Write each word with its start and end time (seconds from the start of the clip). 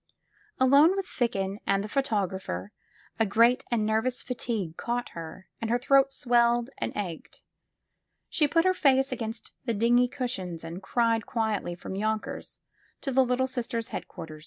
Alone 0.59 0.95
with 0.95 1.05
Ficken 1.05 1.57
and 1.67 1.83
the 1.83 1.87
photographer, 1.87 2.71
a 3.19 3.25
great 3.27 3.65
and 3.69 3.85
nervous 3.85 4.23
fatigue 4.23 4.75
caught 4.75 5.09
her 5.09 5.47
and 5.61 5.69
her 5.69 5.77
throat 5.77 6.11
swelled 6.11 6.71
and 6.79 6.91
ached. 6.97 7.43
She 8.27 8.47
put 8.47 8.65
her 8.65 8.73
face 8.73 9.11
against 9.11 9.51
the 9.65 9.75
dingy 9.75 10.07
cushions 10.07 10.63
and 10.63 10.81
cried 10.81 11.27
quietly 11.27 11.75
from 11.75 11.93
Tonkers 11.99 12.57
to 13.01 13.11
the 13.11 13.23
Little 13.23 13.45
Sisters' 13.45 13.89
head 13.89 14.07
quarters. 14.07 14.39